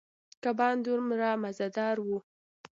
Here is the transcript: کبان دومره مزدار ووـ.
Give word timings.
کبان 0.43 0.75
دومره 0.85 1.29
مزدار 1.43 1.97
ووـ. 2.01 2.13